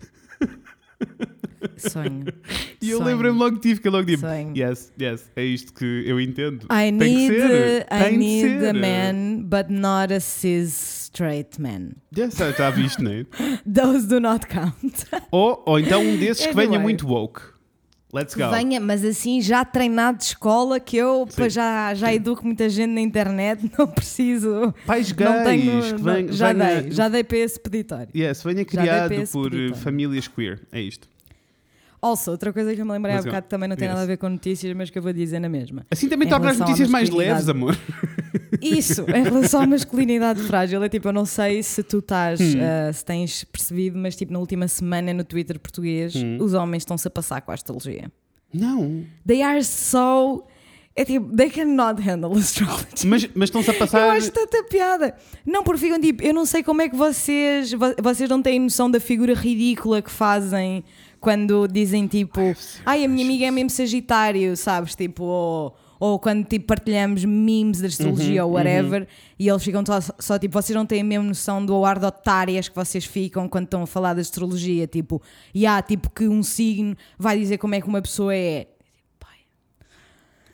Sonho. 1.77 2.25
E 2.79 2.91
eu 2.91 2.99
Sonho. 2.99 3.09
lembrei-me 3.09 3.37
logo 3.39 3.55
de 3.55 3.61
ti, 3.61 3.75
fiquei 3.75 3.89
logo 3.89 4.05
tipo, 4.05 4.21
Sonho. 4.21 4.53
yes, 4.55 4.93
yes, 5.01 5.31
é 5.35 5.43
isto 5.43 5.73
que 5.73 6.03
eu 6.05 6.21
entendo. 6.21 6.65
I 6.65 6.91
Tem 6.95 6.97
que 6.97 7.03
need, 7.05 7.35
ser, 7.35 7.81
I 7.91 8.03
tem 8.03 8.17
need 8.17 8.59
ser. 8.59 8.67
a 8.69 8.73
man, 8.73 9.41
but 9.41 9.65
not 9.69 10.13
a 10.13 10.19
cis 10.19 11.05
straight 11.05 11.59
man. 11.59 11.89
Yes, 12.15 12.35
já 12.35 12.69
viste, 12.69 13.01
não 13.01 13.11
é? 13.11 13.25
Those 13.65 14.07
do 14.07 14.19
not 14.19 14.45
count. 14.45 15.05
ou, 15.31 15.63
ou 15.65 15.79
então 15.79 16.01
um 16.03 16.17
desses 16.17 16.45
que 16.47 16.53
venha 16.53 16.77
muito 16.79 17.07
woke. 17.07 17.41
Let's 18.13 18.33
go. 18.35 18.49
Venha, 18.49 18.79
mas 18.79 19.03
assim 19.03 19.41
já 19.41 19.65
treinado 19.65 20.19
de 20.19 20.23
escola 20.25 20.79
que 20.79 20.95
eu 20.95 21.27
pá, 21.35 21.49
já, 21.49 21.93
já 21.93 22.13
educo 22.13 22.45
muita 22.45 22.69
gente 22.69 22.91
na 22.91 23.01
internet, 23.01 23.69
não 23.77 23.85
preciso. 23.85 24.73
Pais 24.85 25.11
não 25.11 25.43
gays, 25.43 25.43
tenho, 25.45 25.95
que 25.97 26.01
não- 26.03 26.31
já 26.33 26.53
venha- 26.53 26.81
dei, 26.81 26.91
já 26.91 27.09
dei 27.09 27.23
para 27.23 27.37
esse 27.37 27.59
peditório. 27.59 28.07
Yes, 28.15 28.41
venha 28.43 28.63
criado 28.63 29.09
por 29.31 29.47
eh, 29.47 29.49
peditório. 29.57 29.75
famílias 29.75 30.27
queer. 30.27 30.61
É 30.71 30.79
isto. 30.81 31.07
Also, 32.01 32.31
outra 32.31 32.53
coisa 32.53 32.75
que 32.75 32.81
eu 32.81 32.85
me 32.85 32.91
lembrei 32.91 33.15
há 33.15 33.21
bocado 33.21 33.47
também 33.47 33.67
não 33.67 33.75
tem 33.75 33.87
Yes. 33.87 33.93
nada 33.95 34.03
a 34.03 34.07
ver 34.07 34.17
com 34.17 34.29
notícias, 34.29 34.75
mas 34.75 34.89
que 34.89 34.97
eu 34.99 35.01
vou 35.01 35.11
dizer 35.11 35.39
na 35.39 35.49
mesma. 35.49 35.85
Assim 35.89 36.07
também 36.07 36.27
torna 36.29 36.51
as 36.51 36.59
notícias 36.59 36.89
mais 36.89 37.09
leves, 37.09 37.49
amor. 37.49 37.75
Isso, 38.61 39.01
em 39.09 39.23
relação 39.23 39.61
à 39.61 39.65
masculinidade 39.67 40.41
frágil, 40.43 40.81
é 40.83 40.89
tipo, 40.89 41.07
eu 41.07 41.13
não 41.13 41.25
sei 41.25 41.61
se 41.63 41.81
tu 41.83 41.99
estás, 41.99 42.39
Hum. 42.39 42.55
ah, 42.61 42.93
se 42.93 43.03
tens 43.03 43.43
percebido, 43.43 43.97
mas 43.97 44.15
tipo, 44.15 44.31
na 44.31 44.39
última 44.39 44.67
semana 44.67 45.13
no 45.13 45.23
Twitter 45.23 45.59
português, 45.59 46.15
Hum. 46.15 46.37
os 46.39 46.53
homens 46.53 46.81
estão-se 46.81 47.07
a 47.07 47.11
passar 47.11 47.41
com 47.41 47.51
a 47.51 47.53
astrologia. 47.53 48.11
Não. 48.53 49.03
They 49.25 49.41
are 49.41 49.63
so. 49.63 50.43
É 50.95 51.05
tipo, 51.05 51.35
they 51.35 51.49
cannot 51.49 52.01
handle 52.01 52.35
astrology. 52.37 53.05
Mas, 53.05 53.29
mas 53.35 53.49
estão-se 53.49 53.69
a 53.69 53.73
Eu 53.73 53.79
passar. 53.79 54.09
acho 54.11 54.31
tanta 54.31 54.63
piada. 54.63 55.15
Não, 55.45 55.63
porque 55.63 55.81
ficam 55.81 55.99
tipo, 56.01 56.23
eu 56.23 56.33
não 56.33 56.45
sei 56.45 56.63
como 56.63 56.81
é 56.81 56.89
que 56.89 56.95
vocês. 56.95 57.71
vo- 57.73 57.93
Vocês 58.01 58.27
não 58.29 58.41
têm 58.41 58.59
noção 58.59 58.89
da 58.89 58.99
figura 58.99 59.33
ridícula 59.35 60.01
que 60.01 60.09
fazem 60.09 60.83
quando 61.19 61.67
dizem 61.67 62.07
tipo, 62.07 62.39
ai, 62.85 63.03
a 63.03 63.07
minha 63.07 63.25
amiga 63.25 63.45
é 63.45 63.51
mesmo 63.51 63.69
Sagitário, 63.69 64.55
sabes? 64.55 64.95
Tipo, 64.95 65.23
ou, 65.23 65.75
ou 65.99 66.19
quando 66.19 66.45
tipo, 66.45 66.65
partilhamos 66.67 67.25
memes 67.25 67.79
de 67.79 67.87
astrologia 67.87 68.43
Uhum, 68.45 68.51
ou 68.51 68.55
whatever, 68.55 69.07
e 69.37 69.49
eles 69.49 69.63
ficam 69.63 69.83
só, 69.85 69.99
só 70.19 70.39
tipo, 70.39 70.53
vocês 70.53 70.75
não 70.75 70.85
têm 70.85 71.01
a 71.01 71.03
mesma 71.03 71.25
noção 71.25 71.65
do 71.65 71.83
ar 71.83 71.99
de 71.99 72.05
otárias 72.05 72.69
que 72.69 72.75
vocês 72.75 73.05
ficam 73.05 73.47
quando 73.49 73.65
estão 73.65 73.83
a 73.83 73.87
falar 73.87 74.13
de 74.13 74.21
astrologia. 74.21 74.87
Tipo, 74.87 75.21
e 75.53 75.65
há 75.65 75.81
tipo 75.81 76.09
que 76.09 76.27
um 76.27 76.43
signo 76.43 76.95
vai 77.17 77.37
dizer 77.37 77.57
como 77.57 77.75
é 77.75 77.81
que 77.81 77.87
uma 77.87 78.01
pessoa 78.01 78.35
é. 78.35 78.67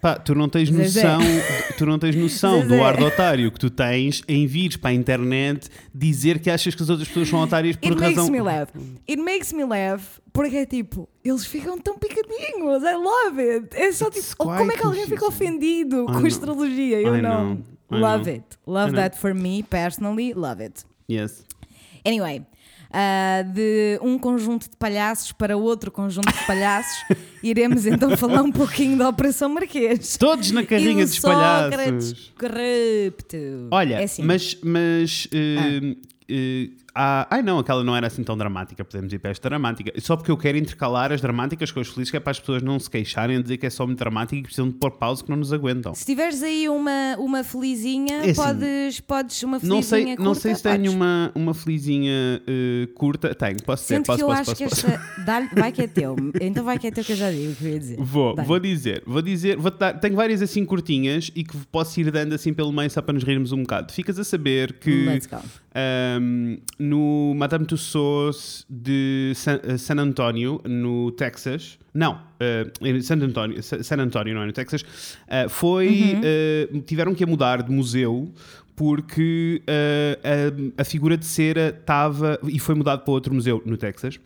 Pá, 0.04 0.16
tu 0.20 0.36
não 0.36 0.50
tens 0.50 0.70
Zezé. 0.70 1.02
noção, 1.04 1.22
tu 1.78 1.86
não 1.86 1.98
tens 1.98 2.14
noção 2.14 2.68
do 2.68 2.84
ar 2.84 2.98
de 2.98 3.04
otário 3.06 3.50
que 3.50 3.58
tu 3.58 3.70
tens 3.70 4.22
em 4.28 4.46
vires 4.46 4.76
para 4.76 4.90
a 4.90 4.94
internet 4.94 5.70
dizer 5.96 6.40
que 6.40 6.50
achas 6.50 6.76
que 6.76 6.84
as 6.84 6.90
outras 6.90 7.08
pessoas 7.08 7.30
são 7.30 7.40
otárias 7.40 7.78
por 7.78 7.90
It 7.90 8.02
razão. 8.02 8.26
makes 8.26 8.30
me 8.30 8.42
laugh. 8.42 8.70
It 9.10 9.22
makes 9.22 9.54
me 9.54 9.64
laugh 9.64 10.04
porque 10.34 10.58
é 10.58 10.66
tipo, 10.66 11.08
eles 11.24 11.46
ficam 11.46 11.80
tão 11.80 11.98
picadinhos. 11.98 12.84
I 12.84 12.96
love 12.96 13.40
it. 13.42 13.68
É 13.78 13.92
só 13.94 14.06
tipo, 14.10 14.18
It's 14.20 14.36
oh, 14.38 14.44
como 14.44 14.72
é 14.74 14.76
que 14.76 14.86
alguém 14.86 15.08
fica 15.08 15.26
ofendido 15.26 16.06
com 16.06 16.12
know. 16.12 16.26
astrologia? 16.28 17.00
Eu 17.00 17.16
I 17.16 17.22
não. 17.22 17.56
know. 17.56 17.64
I 17.90 17.96
Love 18.02 18.26
know. 18.26 18.34
it. 18.36 18.46
Love 18.68 18.92
I 18.92 18.96
that 18.96 19.18
for 19.18 19.34
me 19.34 19.64
personally. 19.64 20.34
Love 20.34 20.62
it. 20.66 20.84
Yes. 21.10 21.46
Anyway. 22.06 22.44
ah, 22.94 23.42
de 23.42 24.00
um 24.04 24.20
conjunto 24.20 24.70
de 24.70 24.78
palhaços 24.78 25.32
para 25.32 25.58
outro 25.58 25.92
conjunto 25.92 26.32
de 26.32 26.46
palhaços, 26.46 27.04
iremos 27.42 27.88
então 27.88 28.16
falar 28.16 28.44
um 28.44 28.52
pouquinho 28.52 28.98
da 28.98 29.10
Operação 29.10 29.50
Marquês. 29.50 30.16
Todos 30.16 30.52
na 30.52 30.64
carrinha 30.64 31.04
do 31.04 31.10
dos 31.10 31.20
palhaços. 31.20 32.32
Corrupto. 32.38 33.68
Olha, 33.72 33.96
é 33.96 34.04
assim. 34.04 34.22
mas, 34.22 34.58
mas 34.64 35.28
eh, 35.34 35.96
eh, 36.30 36.70
há- 36.96 37.28
ai 37.30 37.42
não, 37.42 37.60
aquela 37.60 37.84
não 37.84 37.96
era 37.96 38.08
assim 38.08 38.24
tão 38.24 38.38
dramática, 38.38 38.84
podemos 38.84 39.12
ir 39.14 39.20
para 39.20 39.32
esta 39.32 39.50
dramática. 39.50 39.92
Só 40.00 40.16
porque 40.16 40.32
eu 40.32 40.38
quero 40.38 40.58
intercalar 40.58 41.12
as 41.12 41.22
dramáticas 41.22 41.72
com 41.72 41.80
as 41.80 41.88
felizes, 41.88 42.12
que 42.12 42.18
é 42.18 42.20
para 42.20 42.32
as 42.32 42.40
pessoas 42.40 42.62
não 42.62 42.80
se 42.80 42.90
queixarem 42.90 43.38
a 43.38 43.42
dizer 43.42 43.58
que 43.58 43.66
é 43.66 43.70
só 43.70 43.86
muito 43.86 44.00
dramática 44.00 44.36
e 44.36 44.40
que 44.40 44.44
precisam 44.46 44.68
de 44.70 44.76
pôr 44.76 44.92
pausa 44.92 45.24
que 45.24 45.30
não 45.30 45.38
nos 45.38 45.52
aguentam. 45.54 45.94
Se 45.94 46.06
tiveres 46.06 46.42
aí 46.44 46.68
uma, 46.70 47.16
uma 47.18 47.44
felizinha, 47.44 48.16
É 48.18 48.30
assim, 48.32 48.34
podes, 48.42 49.00
podes 49.00 49.44
uma 49.44 49.60
felizinha 49.60 49.76
Não 49.76 49.84
sei, 49.84 50.06
curta, 50.06 50.24
não 50.24 50.34
sei 50.36 50.56
se 50.56 50.64
podes. 50.64 50.82
tenho 50.82 50.92
uma, 50.92 51.32
uma 51.36 51.54
felizinha 51.54 52.42
eh, 52.48 52.88
curta. 52.96 53.34
Tenho, 53.36 53.58
posso 53.64 53.88
ter, 53.88 53.96
Sinto 53.96 54.06
posso, 54.08 54.18
que 54.18 54.24
eu 54.24 54.28
posso, 54.28 54.42
acho 54.52 54.52
posso, 54.52 54.64
que 54.64 54.70
posso. 54.70 54.88
esta. 54.88 55.50
vai 55.60 55.72
que 55.72 55.82
é 55.82 55.88
teu. 55.88 56.16
Então 56.42 56.64
vai 56.64 56.78
que 56.80 56.88
é 56.88 56.92
teu 56.92 57.04
que 57.04 57.12
eu 57.14 57.18
já 57.18 57.32
digo 57.32 57.52
o 57.52 57.56
que 57.56 57.66
eu 57.66 57.70
ia 57.72 57.80
dizer. 57.80 57.98
Vou, 58.00 58.36
vou 58.36 58.60
dizer, 58.60 59.04
vou 59.06 59.22
dizer, 59.22 59.58
vou 59.58 59.72
dar, 59.72 59.94
tenho 60.00 60.16
várias 60.16 60.42
assim 60.42 60.66
curtinhas 60.66 61.32
e 61.36 61.44
que 61.44 61.58
posso 61.72 62.00
ir 62.00 62.12
dando 62.12 62.34
assim 62.34 62.54
pelo 62.54 62.72
meio 62.72 62.90
só 62.90 63.02
para 63.02 63.14
nos 63.14 63.24
rirmos 63.24 63.52
um 63.52 63.62
bocado. 63.62 63.92
Ficas 63.92 64.18
a 64.20 64.24
saber 64.24 64.74
que 64.74 65.06
Let's 65.06 65.28
go. 65.28 65.38
um, 66.22 66.58
no 66.84 67.34
Madame 67.36 67.66
Tussauds 67.66 68.66
de 68.70 69.32
San, 69.36 69.60
eh, 69.64 69.78
San 69.78 69.98
Antonio, 70.00 70.60
no 70.66 71.12
Texas, 71.12 71.80
não, 71.94 72.20
eh, 72.40 72.68
em 72.82 73.02
San 73.02 73.16
Antonio, 73.22 73.62
Sa- 73.64 73.82
San 73.84 74.00
Antonio, 74.00 74.34
não 74.36 74.42
é? 74.44 74.46
No 74.48 74.52
Texas, 74.54 74.84
eh, 75.28 75.48
foi, 75.48 76.20
eh, 76.24 76.68
tiveram 76.86 77.16
que 77.16 77.26
mudar 77.26 77.64
de 77.64 77.72
museu 77.72 78.32
porque 78.76 79.62
a, 79.68 80.82
a 80.82 80.84
figura 80.84 81.16
de 81.16 81.26
cera 81.26 81.76
estava 81.80 82.40
e 82.48 82.58
foi 82.58 82.74
mudado 82.74 83.04
para 83.04 83.14
outro 83.14 83.32
museu 83.32 83.62
no 83.68 83.78
Texas 83.78 84.20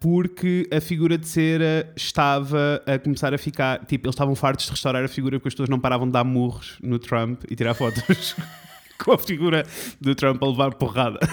porque 0.00 0.68
a 0.72 0.80
figura 0.80 1.18
de 1.18 1.26
cera 1.26 1.92
estava 1.96 2.80
a 2.86 2.98
começar 3.00 3.34
a 3.34 3.38
ficar 3.38 3.84
tipo, 3.84 4.06
eles 4.06 4.14
estavam 4.14 4.34
fartos 4.36 4.66
de 4.66 4.70
restaurar 4.70 5.04
a 5.04 5.08
figura 5.08 5.38
porque 5.40 5.48
as 5.48 5.54
pessoas 5.54 5.68
não 5.68 5.80
paravam 5.80 6.06
de 6.06 6.12
dar 6.12 6.22
murros 6.22 6.78
no 6.80 6.98
Trump 7.00 7.42
e 7.50 7.56
tirar 7.56 7.74
fotos 7.74 8.36
com 9.02 9.12
a 9.12 9.18
figura 9.18 9.64
do 10.00 10.14
Trump 10.14 10.42
a 10.42 10.46
levar 10.46 10.74
porrada. 10.74 11.18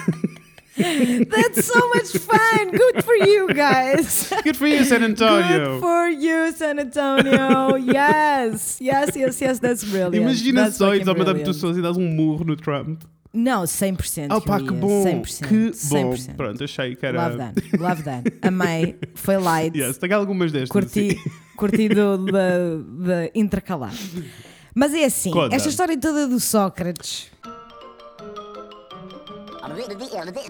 That's 0.76 1.66
so 1.66 1.88
much 1.94 2.16
fun! 2.16 2.70
Good 2.70 3.04
for 3.04 3.14
you 3.14 3.48
guys! 3.48 4.30
Good 4.44 4.56
for 4.56 4.66
you, 4.68 4.84
San 4.84 5.02
Antonio! 5.02 5.72
Good 5.74 5.80
for 5.80 6.08
you, 6.08 6.52
San 6.52 6.78
Antonio! 6.78 7.76
Yes! 7.76 8.78
Yes, 8.80 9.14
yes, 9.16 9.40
yes, 9.40 9.58
that's 9.58 9.84
brilliant. 9.84 10.16
Imagina 10.16 10.64
That's 10.64 10.76
só 10.76 10.92
ao 10.92 10.98
Madame 10.98 11.14
brilliant. 11.24 11.44
Tussauds 11.44 11.76
e 11.76 11.82
dás 11.82 11.96
um 11.96 12.08
murro 12.08 12.44
no 12.44 12.56
Trump. 12.56 13.02
Não, 13.32 13.62
100%. 13.64 14.28
Oh 14.34 14.40
pá, 14.40 14.58
que 14.58 14.72
bom! 14.72 15.04
100%, 15.04 15.46
Que 15.48 15.70
bom! 15.88 16.12
100%. 16.14 16.34
Pronto, 16.36 16.64
achei 16.64 16.96
que 16.96 17.04
era. 17.06 17.28
Love 17.28 17.36
that, 17.38 17.76
love 17.78 18.02
that. 18.04 18.32
Amei, 18.42 18.96
foi 19.14 19.36
light. 19.36 19.76
Yes, 19.76 19.98
tenho 19.98 20.16
algumas 20.16 20.50
destas. 20.50 20.70
curti, 20.70 21.10
assim. 21.10 21.30
curti 21.56 21.88
do, 21.88 22.26
da 22.26 23.30
intercalar. 23.34 23.92
Mas 24.74 24.94
é 24.94 25.04
assim, 25.04 25.30
Conta. 25.32 25.54
esta 25.54 25.68
história 25.68 25.98
toda 25.98 26.26
do 26.26 26.40
Sócrates. 26.40 27.30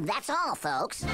That's 0.06 0.30
all, 0.30 0.54
folks. 0.54 1.04